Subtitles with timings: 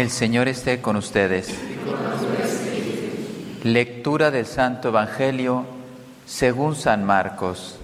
[0.00, 1.54] El Señor esté con ustedes.
[3.62, 5.66] Lectura del Santo Evangelio
[6.24, 7.78] según San Marcos.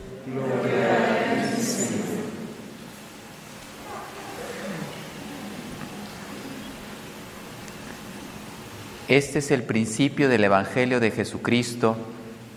[9.08, 11.98] Este es el principio del Evangelio de Jesucristo,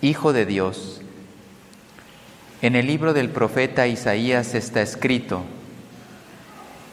[0.02, 1.02] Hijo de Dios.
[2.62, 5.44] En el libro del profeta Isaías está escrito,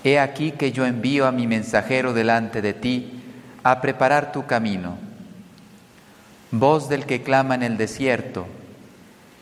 [0.06, 3.24] He aquí que yo envío a mi mensajero delante de ti
[3.64, 4.98] a preparar tu camino.
[6.52, 8.46] Voz del que clama en el desierto,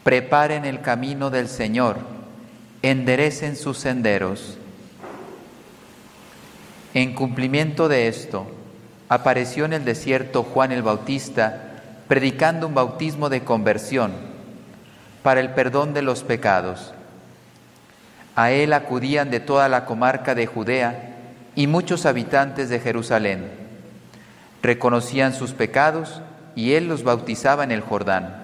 [0.05, 1.99] preparen el camino del Señor,
[2.81, 4.57] enderecen sus senderos.
[6.95, 8.47] En cumplimiento de esto,
[9.11, 14.13] apareció en el desierto Juan el Bautista predicando un bautismo de conversión
[15.23, 16.94] para el perdón de los pecados
[18.37, 21.15] a él acudían de toda la comarca de Judea
[21.55, 23.51] y muchos habitantes de Jerusalén.
[24.63, 26.21] Reconocían sus pecados
[26.57, 28.43] y él los bautizaba en el Jordán.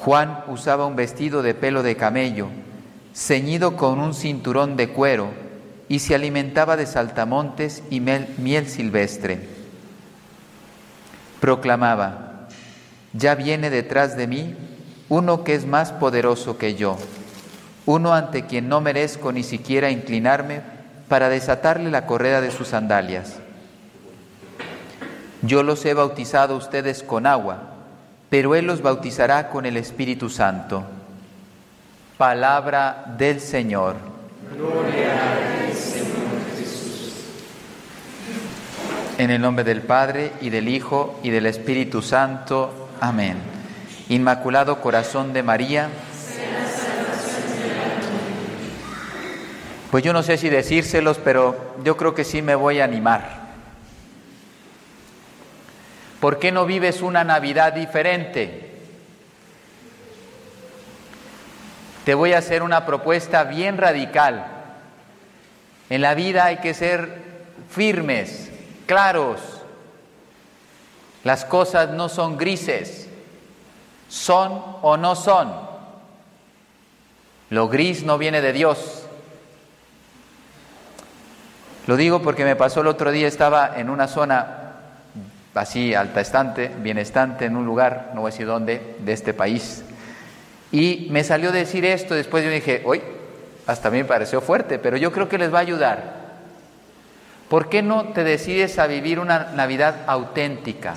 [0.00, 2.48] Juan usaba un vestido de pelo de camello,
[3.14, 5.30] ceñido con un cinturón de cuero,
[5.88, 9.40] y se alimentaba de saltamontes y miel, silvestre.
[11.40, 12.48] Proclamaba,
[13.12, 14.54] ya viene detrás de mí
[15.08, 16.98] uno que es más poderoso que yo
[17.88, 20.60] uno ante quien no merezco ni siquiera inclinarme
[21.08, 23.36] para desatarle la correa de sus sandalias.
[25.40, 27.62] Yo los he bautizado a ustedes con agua,
[28.28, 30.84] pero Él los bautizará con el Espíritu Santo.
[32.18, 33.96] Palabra del Señor.
[34.54, 37.14] Gloria Jesús.
[39.16, 42.90] En el nombre del Padre y del Hijo y del Espíritu Santo.
[43.00, 43.38] Amén.
[44.10, 45.88] Inmaculado Corazón de María,
[49.90, 53.48] Pues yo no sé si decírselos, pero yo creo que sí me voy a animar.
[56.20, 58.68] ¿Por qué no vives una Navidad diferente?
[62.04, 64.46] Te voy a hacer una propuesta bien radical.
[65.90, 67.22] En la vida hay que ser
[67.70, 68.50] firmes,
[68.86, 69.40] claros.
[71.24, 73.08] Las cosas no son grises,
[74.08, 75.52] son o no son.
[77.50, 78.97] Lo gris no viene de Dios,
[81.88, 84.74] lo digo porque me pasó el otro día, estaba en una zona
[85.54, 89.82] así alta estante, bienestante, en un lugar, no voy a decir dónde, de este país.
[90.70, 93.00] Y me salió decir esto, después yo dije, hoy
[93.66, 96.02] hasta a mí me pareció fuerte, pero yo creo que les va a ayudar.
[97.48, 100.94] ¿Por qué no te decides a vivir una Navidad auténtica?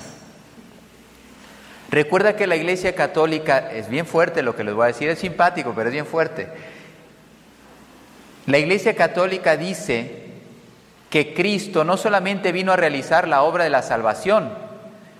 [1.88, 5.20] Recuerda que la Iglesia Católica es bien fuerte lo que les voy a decir, es
[5.20, 6.48] simpático, pero es bien fuerte.
[8.44, 10.21] La Iglesia Católica dice
[11.12, 14.48] que Cristo no solamente vino a realizar la obra de la salvación,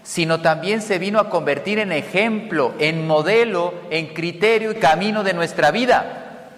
[0.03, 5.35] sino también se vino a convertir en ejemplo, en modelo, en criterio y camino de
[5.35, 6.49] nuestra vida.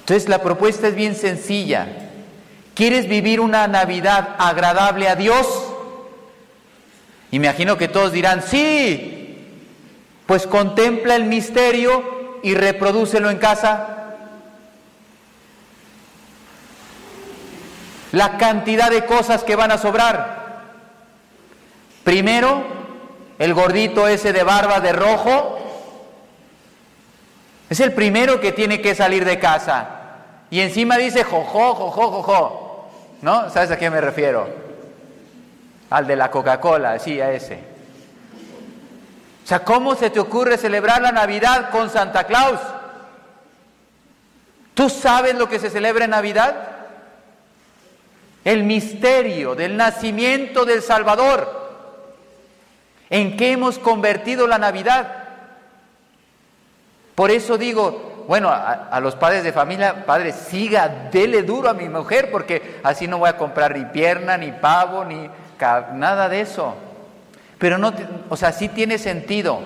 [0.00, 1.88] Entonces la propuesta es bien sencilla.
[2.74, 5.46] ¿Quieres vivir una Navidad agradable a Dios?
[7.30, 9.38] Imagino que todos dirán, sí,
[10.26, 13.95] pues contempla el misterio y reprodúcelo en casa.
[18.16, 20.46] La cantidad de cosas que van a sobrar.
[22.02, 22.64] Primero,
[23.38, 25.58] el gordito ese de barba de rojo
[27.68, 29.88] es el primero que tiene que salir de casa.
[30.48, 32.88] Y encima dice jojo, jojo, jojo.
[33.20, 33.50] ¿No?
[33.50, 34.48] ¿Sabes a qué me refiero?
[35.90, 37.56] Al de la Coca-Cola, sí, a ese.
[39.44, 42.60] O sea, ¿cómo se te ocurre celebrar la Navidad con Santa Claus?
[44.72, 46.75] ¿Tú sabes lo que se celebra en Navidad?
[48.46, 51.66] El misterio del nacimiento del Salvador.
[53.10, 55.24] ¿En qué hemos convertido la Navidad?
[57.16, 61.88] Por eso digo, bueno, a, los padres de familia, padre, siga, dele duro a mi
[61.88, 65.28] mujer, porque así no voy a comprar ni pierna, ni pavo, ni
[65.94, 66.76] nada de eso.
[67.58, 67.92] Pero no,
[68.28, 69.58] o sea, sí tiene sentido.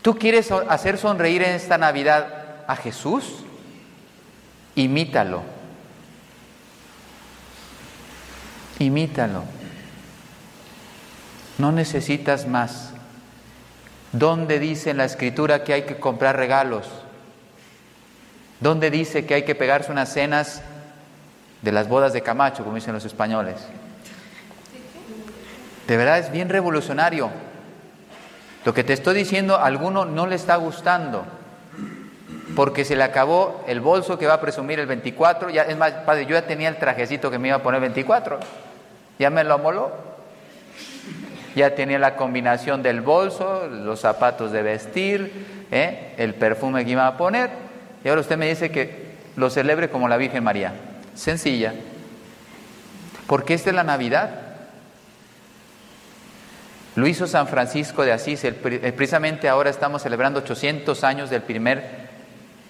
[0.00, 3.44] ¿Tú quieres hacer sonreír en esta Navidad a Jesús?
[4.74, 5.42] Imítalo.
[8.82, 9.44] Imítalo.
[11.58, 12.92] No necesitas más.
[14.12, 16.86] ¿Dónde dice en la escritura que hay que comprar regalos?
[18.60, 20.62] ¿Dónde dice que hay que pegarse unas cenas
[21.62, 23.56] de las bodas de Camacho, como dicen los españoles?
[25.86, 27.30] De verdad es bien revolucionario.
[28.64, 31.24] Lo que te estoy diciendo a alguno no le está gustando.
[32.54, 35.48] porque se le acabó el bolso que va a presumir el 24.
[35.48, 37.88] Ya, es más, padre, yo ya tenía el trajecito que me iba a poner el
[37.88, 38.40] 24.
[39.22, 39.92] Ya me lo amoló.
[41.54, 46.12] Ya tenía la combinación del bolso, los zapatos de vestir, ¿eh?
[46.16, 47.50] el perfume que iba a poner.
[48.02, 50.72] Y ahora usted me dice que lo celebre como la Virgen María.
[51.14, 51.72] Sencilla.
[53.28, 54.30] Porque esta es la Navidad.
[56.96, 58.44] Lo hizo San Francisco de Asís.
[58.96, 62.08] precisamente ahora estamos celebrando 800 años del primer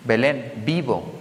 [0.04, 1.14] Belén vivo.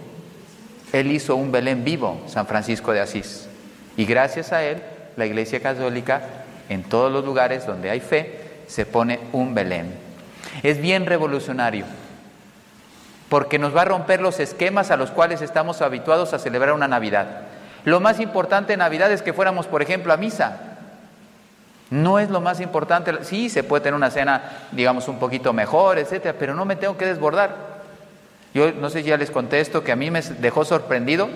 [0.92, 3.48] Él hizo un Belén vivo, San Francisco de Asís.
[3.96, 4.82] Y gracias a él,
[5.16, 6.22] la Iglesia Católica,
[6.68, 9.94] en todos los lugares donde hay fe, se pone un Belén.
[10.62, 11.84] Es bien revolucionario,
[13.28, 16.88] porque nos va a romper los esquemas a los cuales estamos habituados a celebrar una
[16.88, 17.42] Navidad.
[17.84, 20.60] Lo más importante en Navidad es que fuéramos, por ejemplo, a misa.
[21.90, 24.42] No es lo más importante, sí, se puede tener una cena,
[24.72, 27.72] digamos, un poquito mejor, etcétera, pero no me tengo que desbordar.
[28.54, 31.28] Yo no sé si ya les contesto que a mí me dejó sorprendido,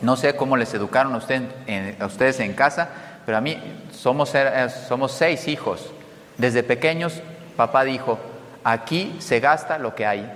[0.00, 2.88] no sé cómo les educaron a, ustedes en casa,
[3.26, 3.58] pero a mí
[3.92, 5.90] somos, eh, somos seis hijos.
[6.38, 7.20] Desde pequeños
[7.56, 8.18] papá dijo,
[8.64, 10.30] aquí se gasta lo que hay,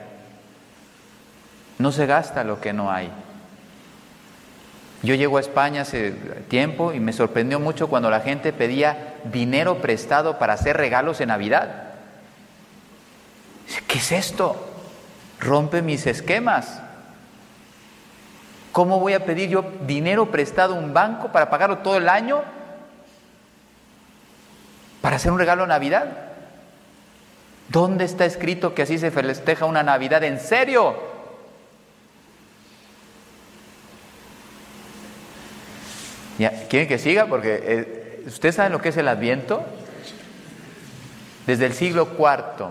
[1.79, 3.11] no se gasta lo que no hay.
[5.03, 6.13] Yo llego a España hace
[6.49, 11.29] tiempo y me sorprendió mucho cuando la gente pedía dinero prestado para hacer regalos en
[11.29, 11.91] Navidad.
[13.87, 14.71] ¿Qué es esto?
[15.45, 16.81] rompe mis esquemas.
[18.75, 22.43] ¿Cómo voy a pedir yo dinero prestado a un banco para pagarlo todo el año?
[25.01, 26.07] ¿Para hacer un regalo a Navidad?
[27.69, 30.97] ¿Dónde está escrito que así se festeja una Navidad en serio?
[36.69, 37.27] ¿Quieren que siga?
[37.27, 39.63] Porque eh, ¿ustedes saben lo que es el Adviento?
[41.47, 42.71] Desde el siglo IV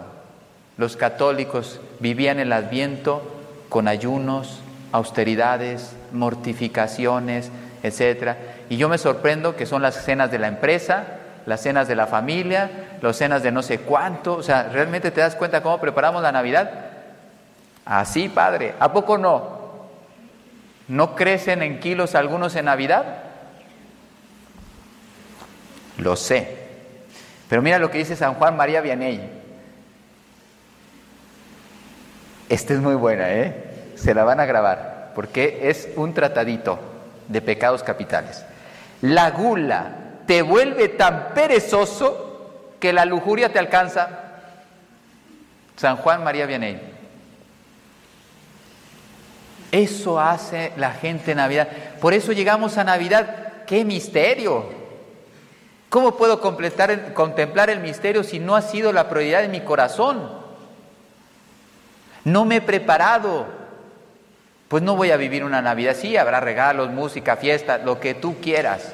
[0.76, 3.24] los católicos vivían el adviento
[3.70, 4.63] con ayunos,
[4.94, 7.52] austeridades, mortificaciones,
[7.82, 8.38] etc.
[8.70, 11.04] Y yo me sorprendo que son las cenas de la empresa,
[11.48, 14.36] las cenas de la familia, las cenas de no sé cuánto.
[14.36, 16.72] O sea, ¿realmente te das cuenta cómo preparamos la Navidad?
[17.84, 18.76] Así, Padre.
[18.80, 19.64] ¿A poco no?
[20.88, 23.04] ¿No crecen en kilos algunos en Navidad?
[25.98, 26.56] Lo sé.
[27.50, 29.42] Pero mira lo que dice San Juan María Vianney.
[32.48, 33.73] Esta es muy buena, ¿eh?
[34.04, 36.78] Se la van a grabar, porque es un tratadito
[37.30, 38.44] de pecados capitales.
[39.02, 39.92] La gula
[40.28, 44.10] te vuelve tan perezoso que la lujuria te alcanza.
[45.78, 46.82] San Juan María Vianney.
[49.72, 51.70] Eso hace la gente en Navidad.
[52.02, 53.64] Por eso llegamos a Navidad.
[53.66, 54.66] ¡Qué misterio!
[55.88, 60.30] ¿Cómo puedo contemplar el misterio si no ha sido la prioridad de mi corazón?
[62.26, 63.63] No me he preparado.
[64.74, 65.96] Pues no voy a vivir una Navidad.
[65.96, 68.92] Sí, habrá regalos, música, fiesta, lo que tú quieras.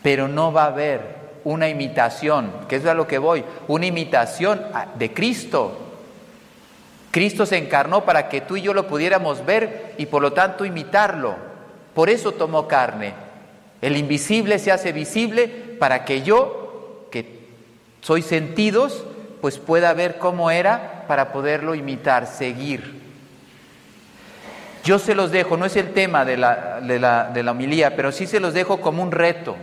[0.00, 1.00] Pero no va a haber
[1.42, 4.62] una imitación, que es a lo que voy, una imitación
[4.94, 5.76] de Cristo.
[7.10, 10.64] Cristo se encarnó para que tú y yo lo pudiéramos ver y por lo tanto
[10.64, 11.34] imitarlo.
[11.92, 13.14] Por eso tomó carne.
[13.82, 15.48] El invisible se hace visible
[15.80, 17.40] para que yo, que
[18.02, 19.04] soy sentidos,
[19.40, 23.09] pues pueda ver cómo era para poderlo imitar, seguir.
[24.90, 27.94] Yo se los dejo, no es el tema de la, de la, de la homilía,
[27.94, 29.54] pero sí se los dejo como un reto.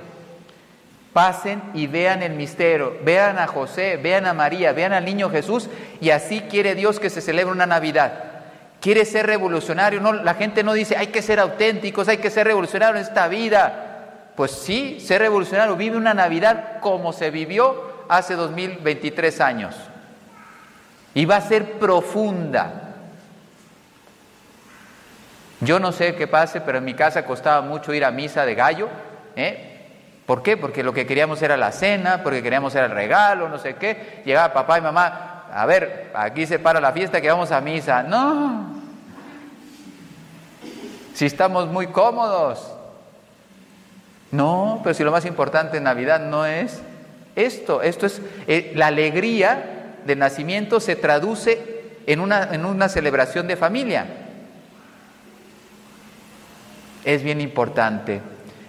[1.11, 5.67] Pasen y vean el misterio, vean a José, vean a María, vean al niño Jesús
[5.99, 8.13] y así quiere Dios que se celebre una Navidad.
[8.79, 12.47] Quiere ser revolucionario, no, la gente no dice hay que ser auténticos, hay que ser
[12.47, 14.29] revolucionario en esta vida.
[14.33, 19.75] Pues sí, ser revolucionario, vive una Navidad como se vivió hace 2023 años
[21.13, 22.86] y va a ser profunda.
[25.59, 28.55] Yo no sé qué pase, pero en mi casa costaba mucho ir a misa de
[28.55, 28.89] gallo.
[29.35, 29.77] ¿eh?
[30.25, 30.57] ¿Por qué?
[30.57, 34.21] Porque lo que queríamos era la cena, porque queríamos era el regalo, no sé qué.
[34.25, 38.03] Llegaba papá y mamá, a ver, aquí se para la fiesta que vamos a misa.
[38.03, 38.75] No.
[41.13, 42.73] Si estamos muy cómodos.
[44.31, 46.81] No, pero si lo más importante en Navidad no es
[47.35, 53.47] esto, esto es eh, la alegría de nacimiento se traduce en una, en una celebración
[53.47, 54.26] de familia.
[57.07, 58.19] Es bien importante.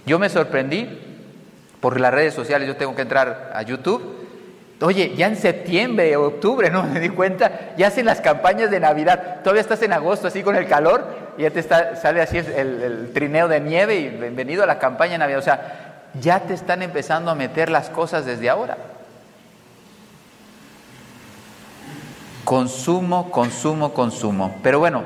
[0.07, 0.89] Yo me sorprendí
[1.81, 4.15] por las redes sociales, yo tengo que entrar a YouTube.
[4.81, 8.79] Oye, ya en septiembre o octubre, no me di cuenta, ya hacen las campañas de
[8.79, 9.41] Navidad.
[9.43, 11.05] Todavía estás en agosto así con el calor
[11.37, 15.15] y ya te sale así el, el trineo de nieve y bienvenido a la campaña
[15.15, 15.41] de Navidad.
[15.41, 18.77] O sea, ya te están empezando a meter las cosas desde ahora.
[22.45, 24.61] Consumo, consumo, consumo.
[24.63, 25.03] Pero bueno,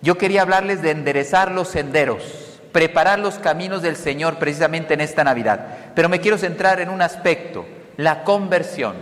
[0.00, 5.22] yo quería hablarles de enderezar los senderos, preparar los caminos del Señor precisamente en esta
[5.22, 5.60] Navidad.
[5.94, 8.96] Pero me quiero centrar en un aspecto, la conversión.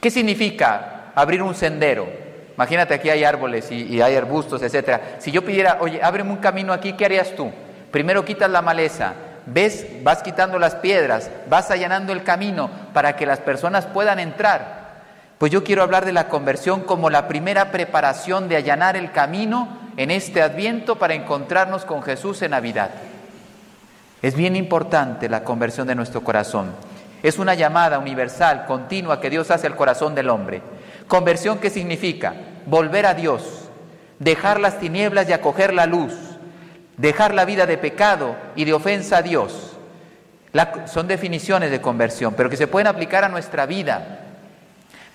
[0.00, 2.08] ¿Qué significa abrir un sendero?
[2.56, 5.16] Imagínate aquí hay árboles y, hay arbustos, etcétera.
[5.18, 7.52] Si yo pidiera, oye, ábreme un camino aquí, ¿qué harías tú?
[7.90, 9.14] Primero quitas la maleza,
[9.46, 14.85] ves, vas quitando las piedras, vas allanando el camino para que las personas puedan entrar.
[15.38, 19.68] Pues yo quiero hablar de la conversión como la primera preparación de allanar el camino
[19.98, 22.90] en este adviento para encontrarnos con Jesús en Navidad.
[24.22, 26.72] Es bien importante la conversión de nuestro corazón.
[27.22, 30.62] Es una llamada universal, continua, que Dios hace al corazón del hombre.
[31.06, 33.68] Conversión que significa volver a Dios,
[34.18, 36.14] dejar las tinieblas y acoger la luz,
[36.96, 39.76] dejar la vida de pecado y de ofensa a Dios.
[40.86, 44.25] son definiciones de conversión, pero que se pueden aplicar a nuestra vida.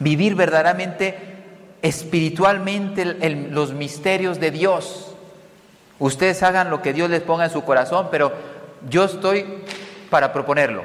[0.01, 1.15] Vivir verdaderamente
[1.83, 3.05] espiritualmente
[3.51, 5.13] los misterios de Dios.
[5.99, 8.31] Ustedes hagan lo que Dios les ponga en su corazón, pero
[8.89, 9.45] yo estoy
[10.09, 10.83] para proponerlo.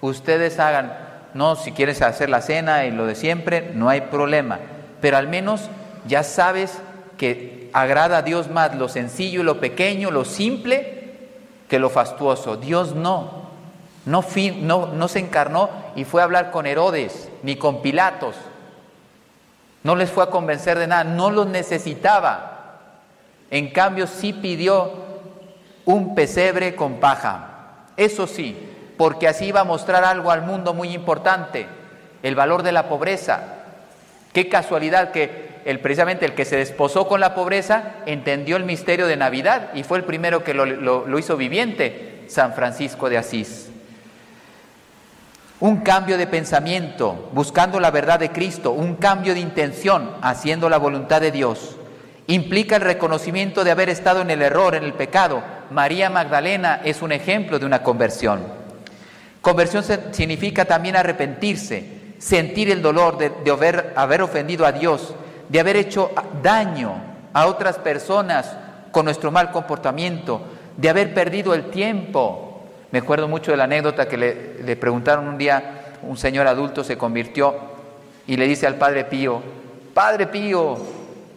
[0.00, 0.96] Ustedes hagan,
[1.34, 4.60] no, si quieres hacer la cena y lo de siempre, no hay problema,
[5.00, 5.68] pero al menos
[6.06, 6.78] ya sabes
[7.18, 11.04] que agrada a Dios más lo sencillo y lo pequeño, lo simple,
[11.68, 12.56] que lo fastuoso.
[12.56, 13.43] Dios no,
[14.06, 18.36] no, se encarnó y fue a hablar con Herodes, ni con Pilatos,
[19.82, 22.78] no les fue a convencer de nada, no los necesitaba.
[23.50, 24.92] En cambio, sí pidió
[25.84, 27.84] un pesebre con paja.
[27.96, 28.56] Eso sí,
[28.96, 31.66] porque así iba a mostrar algo al mundo muy importante,
[32.22, 33.42] el valor de la pobreza.
[34.32, 39.06] Qué casualidad que el, precisamente el que se desposó con la pobreza entendió el misterio
[39.06, 43.70] de Navidad y fue el primero que lo hizo viviente, San Francisco de Asís.
[45.64, 50.76] Un cambio de pensamiento, buscando la verdad de Cristo, un cambio de intención, haciendo la
[50.76, 51.76] voluntad de Dios.
[52.26, 55.42] Implica el reconocimiento de haber estado en el error, en el pecado.
[55.70, 58.42] María Magdalena es un ejemplo de una conversión.
[59.40, 63.50] Conversión significa también arrepentirse, sentir el dolor de,
[63.96, 65.14] haber, ofendido a Dios,
[65.48, 66.10] de haber hecho
[66.42, 66.92] daño
[67.32, 68.54] a otras personas
[68.92, 70.42] con nuestro mal comportamiento,
[70.76, 72.53] de haber perdido el tiempo,
[72.90, 76.96] me acuerdo mucho de la anécdota que le, preguntaron un día, un señor adulto se
[76.96, 77.54] convirtió
[78.26, 79.42] y le dice al Padre Pío,
[79.92, 80.78] Padre Pío,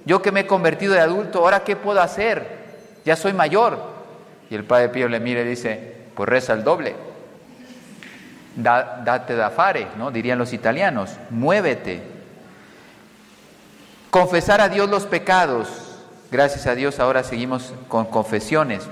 [0.05, 2.57] yo que me he convertido de adulto, ¿ahora qué puedo hacer?
[3.05, 3.79] Ya soy mayor.
[4.49, 6.95] Y el Padre Pío le mira y dice, pues reza el doble.
[8.55, 10.11] date da fare, ¿no?
[10.11, 12.01] Dirían los italianos, muévete.
[14.09, 15.67] Confesar a Dios los pecados.
[16.31, 18.87] Gracias a Dios ahora seguimos con confesiones.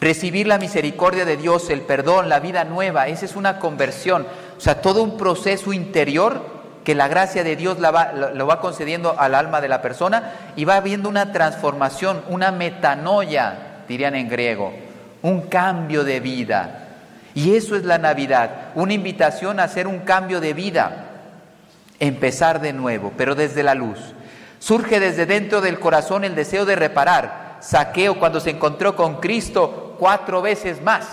[0.00, 4.26] Recibir la misericordia de Dios, el perdón, la vida nueva, esa es una conversión.
[4.56, 8.60] O sea, todo un proceso interior que la gracia de Dios la va, lo, va
[8.60, 14.30] concediendo al alma de la persona y va habiendo una transformación, una metanoia, dirían en
[14.30, 14.72] griego,
[15.20, 16.86] un cambio de vida.
[17.34, 21.08] Y eso es la Navidad, una invitación a hacer un cambio de vida,
[21.98, 23.98] empezar de nuevo, pero desde la luz.
[24.58, 27.58] Surge desde dentro del corazón el deseo de reparar.
[27.60, 31.06] Saqueo cuando se encontró con Cristo cuatro veces más,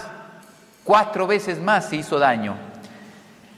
[0.86, 2.56] cuatro veces más se hizo daño.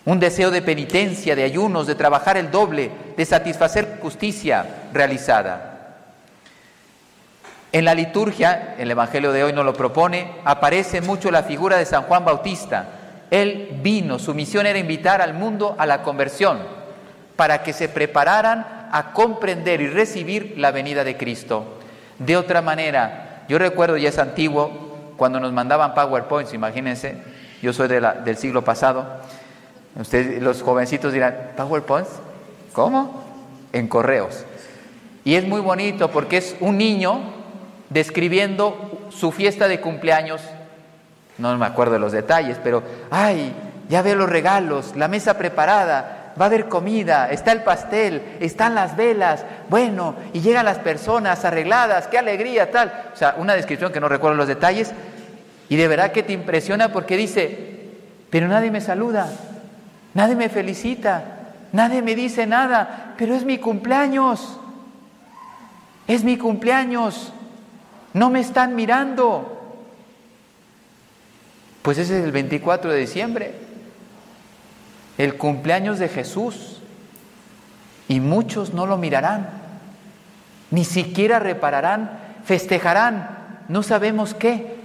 [0.05, 5.97] Un deseo de penitencia, de ayunos, de trabajar el doble, de satisfacer justicia realizada.
[7.71, 11.85] En la liturgia, el Evangelio de hoy nos lo propone, aparece mucho la figura de
[11.85, 12.87] San Juan Bautista.
[13.29, 16.57] Él vino, su misión era invitar al mundo a la conversión,
[17.35, 21.77] para que se prepararan a comprender y recibir la venida de Cristo.
[22.17, 24.88] De otra manera, yo recuerdo, ya es antiguo,
[25.19, 27.21] cuando nos mandaban PowerPoints, imagínense,
[27.61, 29.05] yo soy del siglo pasado,
[29.99, 32.09] ustedes, los jovencitos dirán, ¿PowerPoints?
[32.73, 33.23] ¿Cómo?
[33.73, 34.45] En correos.
[35.23, 37.19] Y es muy bonito porque es un niño
[37.89, 40.41] describiendo su fiesta de cumpleaños,
[41.37, 43.53] no me acuerdo de los detalles, pero, ay,
[43.89, 48.75] ya veo los regalos, la mesa preparada, va a haber comida, está el pastel, están
[48.75, 53.09] las velas, bueno, y llegan las personas arregladas, qué alegría, tal.
[53.13, 54.93] O sea, una descripción que no recuerdo los detalles,
[55.67, 57.89] y de verdad que te impresiona porque dice,
[58.29, 59.29] pero nadie me saluda,
[60.13, 61.23] nadie me felicita,
[61.73, 64.59] nadie me dice nada, pero es mi cumpleaños,
[66.07, 67.33] es mi cumpleaños,
[68.13, 69.57] no me están mirando.
[71.81, 73.68] Pues ese es el 24 de diciembre,
[75.19, 76.81] el cumpleaños de Jesús,
[78.07, 79.47] y muchos no lo mirarán,
[80.71, 82.09] ni siquiera repararán,
[82.43, 84.79] festejarán, no sabemos qué,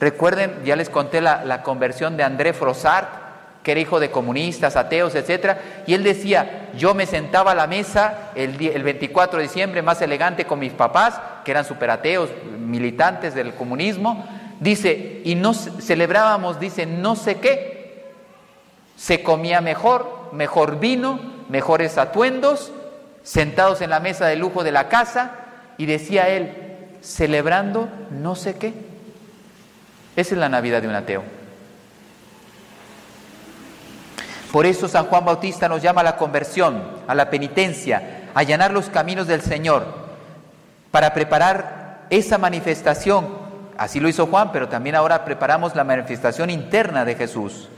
[0.00, 3.20] Recuerden, ya les conté la, conversión de André Frossart, que
[3.62, 5.58] que era hijo de comunistas, ateos, etc.
[5.86, 10.00] Y él decía, yo me sentaba a la mesa el, el 24 de diciembre más
[10.00, 14.26] elegante con mis papás, que eran superateos, militantes del comunismo,
[14.60, 17.79] dice, y no celebrábamos, dice, no sé qué,
[19.00, 22.70] se comía mejor, mejor vino, mejores atuendos,
[23.22, 25.30] sentados en la mesa de lujo de la casa,
[25.78, 26.52] y decía él,
[27.00, 28.74] celebrando no sé qué.
[30.16, 31.22] Esa es la Navidad de un ateo.
[34.52, 38.70] Por eso San Juan Bautista nos llama a la conversión, a la penitencia, a allanar
[38.70, 39.86] los caminos del Señor,
[40.90, 43.28] para preparar esa manifestación.
[43.78, 47.70] Así lo hizo Juan, pero también ahora preparamos la manifestación interna de Jesús.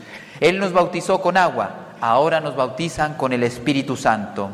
[0.43, 1.71] Él nos bautizó con agua,
[2.01, 4.51] ahora nos bautizan con el Espíritu Santo.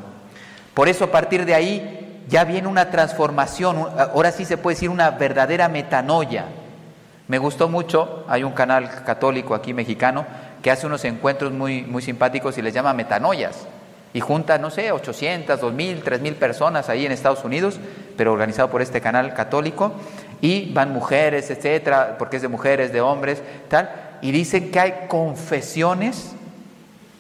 [0.74, 4.90] Por eso a partir de ahí ya viene una transformación, ahora sí se puede decir
[4.90, 6.44] una verdadera metanoia.
[7.26, 10.26] Me gustó mucho, hay un canal católico aquí mexicano
[10.60, 13.66] que hace unos encuentros muy, muy simpáticos y les llama metanoias.
[14.12, 17.80] Y junta, no sé, 800, 2000, 3000 personas ahí en Estados Unidos,
[18.14, 19.92] pero organizado por este canal católico.
[20.42, 24.07] Y van mujeres, etcétera, porque es de mujeres, de hombres, tal.
[24.20, 26.32] Y dicen que hay confesiones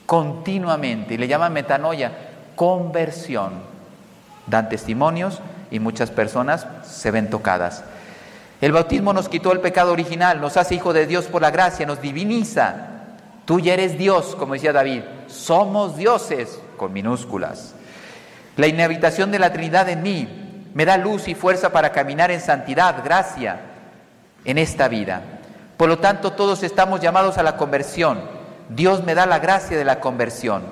[0.06, 1.14] continuamente.
[1.14, 2.12] Y le llaman metanoia,
[2.56, 3.52] conversión.
[4.46, 5.40] Dan testimonios
[5.70, 7.84] y muchas personas se ven tocadas.
[8.60, 11.86] El bautismo nos quitó el pecado original, nos hace hijo de Dios por la gracia,
[11.86, 12.98] nos diviniza,
[13.48, 15.04] Tú ya eres Dios, como decía David.
[15.26, 17.74] Somos dioses, con minúsculas.
[18.58, 22.42] La inhabitación de la Trinidad en mí me da luz y fuerza para caminar en
[22.42, 23.58] santidad, gracia,
[24.44, 25.22] en esta vida.
[25.78, 28.20] Por lo tanto, todos estamos llamados a la conversión.
[28.68, 30.62] Dios me da la gracia de la conversión,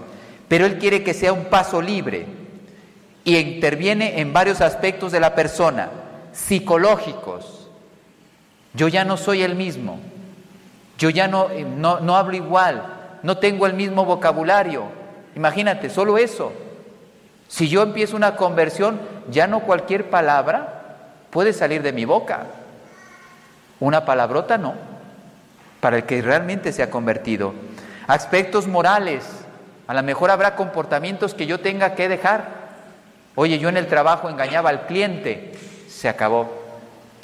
[0.49, 2.27] pero Él quiere que sea un paso libre
[3.25, 5.91] y interviene en varios aspectos de la persona,
[6.33, 7.71] psicológicos.
[8.75, 10.01] Yo ya no soy el mismo.
[10.99, 12.83] Yo ya no, eh, no, no hablo igual,
[13.23, 14.85] no tengo el mismo vocabulario.
[15.37, 16.53] Imagínate, solo eso.
[17.49, 18.99] Si yo empiezo una conversión,
[19.31, 22.47] ya no cualquier palabra puede salir de mi boca.
[23.79, 24.75] Una palabrota no,
[25.87, 27.55] para el que realmente se ha convertido.
[28.09, 29.25] Aspectos morales,
[29.87, 32.49] a lo mejor habrá comportamientos que yo tenga que dejar.
[33.37, 35.55] Oye, yo en el trabajo engañaba al cliente,
[35.89, 36.51] se acabó.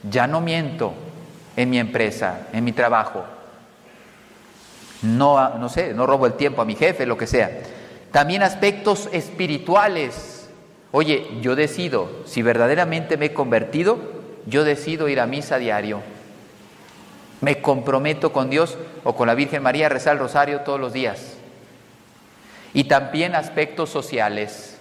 [0.08, 0.94] Ya no miento
[1.56, 3.24] en mi empresa, en mi trabajo
[5.02, 7.50] no, no sé, no robo el tiempo a mi jefe, lo que sea.
[8.12, 10.48] También aspectos espirituales.
[10.92, 13.98] Oye, yo decido, si verdaderamente me he convertido,
[14.46, 16.00] yo decido ir a misa diario.
[17.42, 20.94] Me comprometo con Dios o con la Virgen María a rezar el rosario todos los
[20.94, 21.34] días.
[22.72, 24.78] Y también aspectos sociales.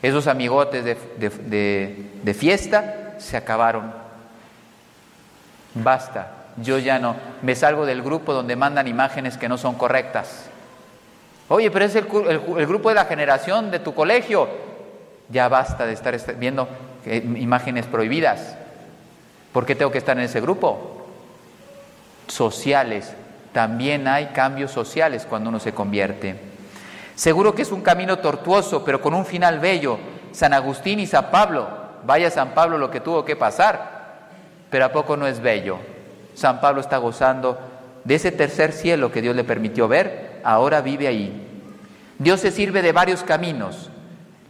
[0.00, 3.92] Esos amigotes de fiesta se acabaron.
[5.74, 10.46] Basta yo ya no, me salgo del grupo donde mandan imágenes que no son correctas.
[11.48, 14.48] Oye, pero es el, grupo de la generación de tu colegio.
[15.30, 16.68] Ya basta de estar viendo
[17.06, 18.56] eh, imágenes prohibidas.
[19.52, 20.97] ¿Por qué tengo que estar en ese grupo?
[22.38, 23.12] Sociales.
[23.52, 26.36] También hay cambios sociales cuando uno se convierte.
[27.16, 29.98] Seguro que es un camino tortuoso, pero con un final bello.
[30.30, 31.68] San Agustín y San Pablo.
[32.04, 34.28] Vaya San Pablo lo que tuvo que pasar.
[34.70, 35.78] Pero ¿a poco no es bello?
[36.36, 37.58] San Pablo está gozando
[38.04, 41.44] de ese tercer cielo que Dios le permitió ver, ahora vive ahí.
[42.20, 43.90] Dios se sirve de varios caminos.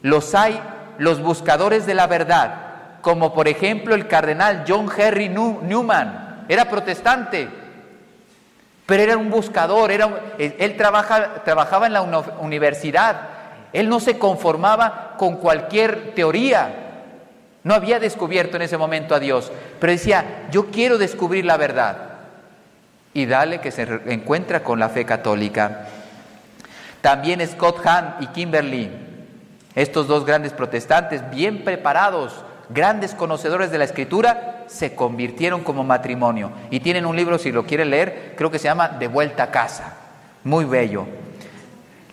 [0.03, 0.61] Los hay
[0.99, 7.49] los buscadores de la verdad, como por ejemplo el cardenal John Henry Newman, era protestante,
[8.89, 12.01] pero era un buscador, era, él trabajaba en la
[12.41, 13.21] universidad,
[13.71, 16.71] él no se conformaba con cualquier teoría,
[17.65, 21.99] no había descubierto en ese momento a Dios, pero decía, yo quiero descubrir la verdad.
[23.13, 25.89] Y dale que se encuentra con la fe católica.
[27.03, 28.91] También Scott Hahn y Kimberly,
[29.75, 36.53] estos dos grandes protestantes, bien preparados, grandes conocedores de la escritura, se convirtieron como matrimonio.
[36.71, 39.51] Y tienen un libro, si lo quieren leer, creo que se llama De vuelta a
[39.51, 39.97] casa.
[40.45, 41.07] Muy bello.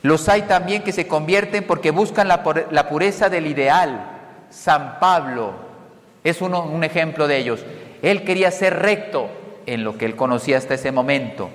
[0.01, 2.43] Los hay también que se convierten porque buscan la,
[2.89, 4.05] pureza del ideal,
[4.49, 5.53] San Pablo
[6.23, 7.65] es un ejemplo de ellos.
[8.01, 9.29] Él quería ser recto
[9.65, 11.49] en lo que él conocía hasta ese momento.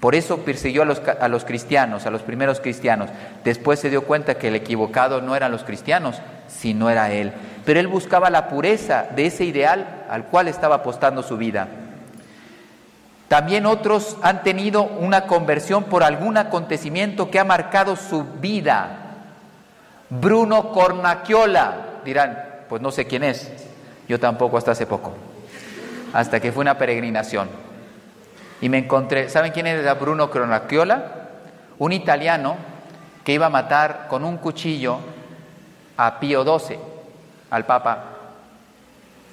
[0.00, 3.10] Por eso persiguió a los, a los, cristianos, a los primeros cristianos.
[3.42, 7.32] Después se dio cuenta que el equivocado no eran los cristianos, sino era él.
[7.64, 11.68] Pero él buscaba la pureza de ese ideal al cual estaba apostando su vida.
[13.28, 19.04] También otros han tenido una conversión por algún acontecimiento que ha marcado su vida.
[20.08, 23.50] Bruno Cornacchiola, dirán, pues no sé quién es,
[24.08, 25.12] yo tampoco hasta hace poco,
[26.14, 27.67] hasta que fue una peregrinación.
[28.60, 31.18] Y me encontré, ¿saben quién era Bruno Cronacchiola?
[31.78, 32.56] un italiano
[33.24, 34.98] que iba a matar con un cuchillo
[35.96, 36.78] a Pío XII,
[37.50, 38.04] al Papa.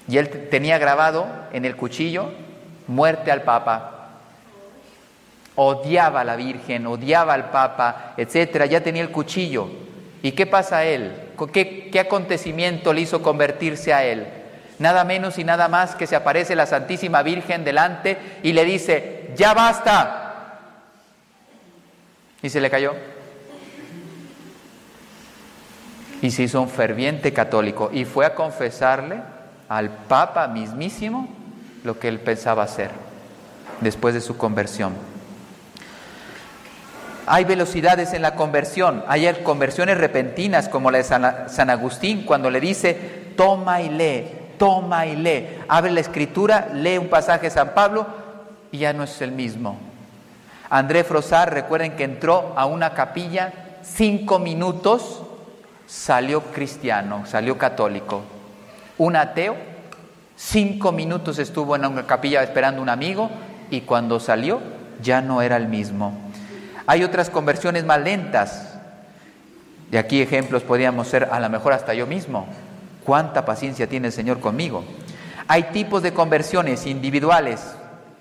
[0.07, 2.31] Y él tenía grabado en el cuchillo
[2.87, 3.91] muerte al Papa.
[5.55, 8.65] Odiaba a la Virgen, odiaba al Papa, etcétera.
[8.65, 9.67] Ya tenía el cuchillo.
[10.21, 11.13] ¿Y qué pasa a él?
[11.51, 14.27] ¿Qué, ¿Qué acontecimiento le hizo convertirse a él?
[14.77, 19.14] Nada menos y nada más que se aparece la Santísima Virgen delante y le dice,
[19.35, 20.21] ya basta.
[22.41, 22.93] Y se le cayó.
[26.21, 29.21] Y se hizo un ferviente católico y fue a confesarle
[29.69, 31.27] al Papa mismísimo
[31.83, 32.91] lo que él pensaba hacer
[33.81, 34.93] después de su conversión.
[37.27, 42.59] Hay velocidades en la conversión, hay conversiones repentinas como la de San, Agustín cuando le
[42.59, 44.27] dice, toma y lee,
[44.59, 48.24] toma y lee, abre la escritura, lee un pasaje de San Pablo
[48.75, 49.77] y ya no es el mismo.
[50.69, 55.23] André Frosar, recuerden que entró a una capilla cinco minutos,
[55.87, 58.23] salió cristiano, salió católico.
[58.97, 59.55] Un ateo,
[60.35, 63.29] cinco minutos estuvo en una capilla esperando un amigo
[63.71, 64.59] y cuando salió
[65.01, 66.13] ya no era el mismo.
[66.85, 68.77] Hay otras conversiones más lentas.
[69.89, 72.47] De aquí ejemplos podríamos ser a lo mejor hasta yo mismo.
[73.05, 74.83] ¿Cuánta paciencia tiene el Señor conmigo?
[75.47, 77.75] Hay tipos de conversiones individuales,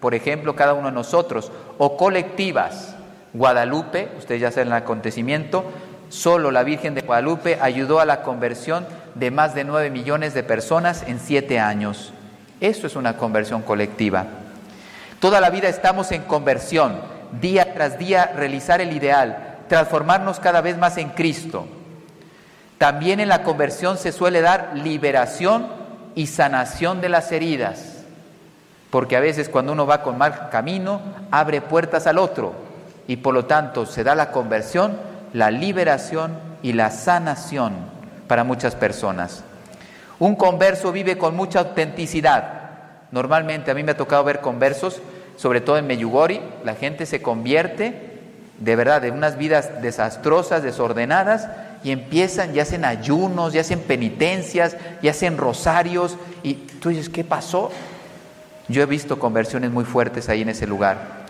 [0.04, 2.94] por ejemplo, cada uno de nosotros, o colectivas.
[3.32, 5.64] Guadalupe, ustedes ya saben el acontecimiento,
[6.10, 10.42] solo la Virgen de Guadalupe ayudó a la conversión de más de nueve millones de
[10.42, 12.12] personas en siete años.
[12.60, 14.26] Eso es una conversión colectiva.
[15.20, 17.00] Toda la vida estamos en conversión,
[17.40, 21.66] día tras día realizar el ideal, transformarnos cada vez más en Cristo.
[22.76, 25.66] También en la conversión se suele dar liberación
[26.14, 27.93] y sanación de las heridas
[28.94, 31.00] porque a veces cuando uno va con mal camino,
[31.32, 32.54] abre puertas al otro
[33.08, 34.96] y por lo tanto se da la conversión,
[35.32, 37.72] la liberación y la sanación
[38.28, 39.42] para muchas personas.
[40.20, 43.08] Un converso vive con mucha autenticidad.
[43.10, 45.00] Normalmente a mí me ha tocado ver conversos,
[45.34, 48.20] sobre todo en Meyugori, la gente se convierte
[48.60, 51.48] de verdad de unas vidas desastrosas, desordenadas,
[51.82, 57.24] y empiezan y hacen ayunos, y hacen penitencias, y hacen rosarios, y tú dices, ¿qué
[57.24, 57.72] pasó?
[58.68, 61.24] Yo he visto conversiones muy fuertes ahí en ese lugar.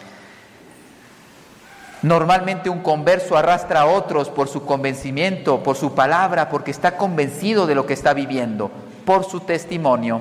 [2.02, 7.66] Normalmente un converso arrastra a otros por su convencimiento, por su palabra, porque está convencido
[7.66, 8.70] de lo que está viviendo,
[9.06, 10.20] por su testimonio.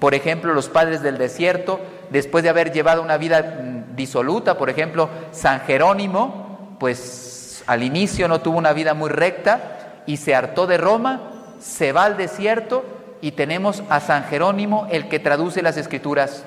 [0.00, 1.78] Por ejemplo, los padres del desierto,
[2.10, 8.26] después de haber llevado una vida mm, disoluta, por ejemplo, San Jerónimo, pues al inicio
[8.26, 11.20] no tuvo una vida muy recta y se hartó de Roma,
[11.60, 12.84] se va al desierto
[13.22, 16.44] y tenemos a San Jerónimo, el que traduce las escrituras.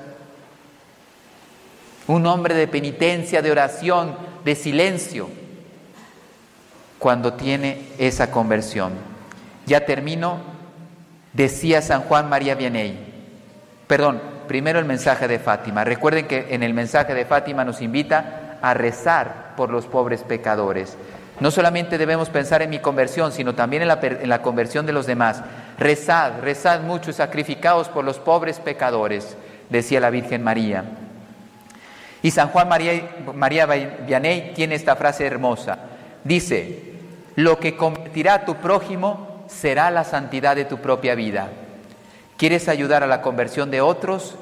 [2.06, 5.30] Un hombre de penitencia, de oración, de silencio,
[7.00, 8.92] cuando tiene esa conversión.
[9.66, 10.40] Ya termino,
[11.32, 13.14] decía San Juan María Vianney.
[13.88, 15.86] Perdón, primero el mensaje de Fátima.
[15.86, 20.98] Recuerden que en el mensaje de Fátima nos invita a rezar por los pobres pecadores.
[21.40, 24.94] No solamente debemos pensar en mi conversión, sino también en la, en la, conversión de
[24.94, 25.42] los demás.
[25.78, 29.36] Rezad, rezad mucho y sacrificaos por los pobres pecadores,
[29.70, 30.86] decía la Virgen María.
[32.22, 35.78] Y San Juan María, María Vianney tiene esta frase hermosa.
[36.24, 36.94] Dice,
[37.36, 41.50] lo que convertirá a tu prójimo será la santidad de tu propia vida.
[42.38, 44.36] ¿Quieres ayudar a la conversión de otros?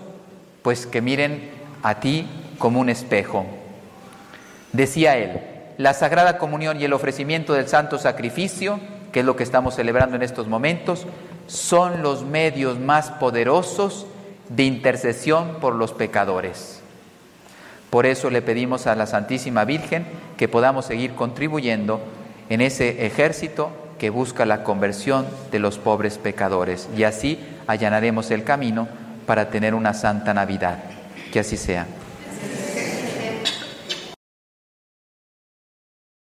[0.61, 3.45] Pues que miren a ti como un espejo.
[4.71, 5.41] Decía él,
[5.77, 8.79] la Sagrada Comunión y el ofrecimiento del Santo Sacrificio,
[9.13, 11.05] que es lo que estamos celebrando en estos momentos,
[11.47, 14.07] son los medios más poderosos
[14.49, 16.81] de intercesión por los pecadores.
[17.89, 22.01] Por eso le pedimos a la Santísima Virgen que podamos seguir contribuyendo
[22.49, 28.43] en ese ejército que busca la conversión de los pobres pecadores y así allanaremos el
[28.43, 28.87] camino
[29.27, 30.79] para tener una santa Navidad.
[31.31, 31.85] Que así sea.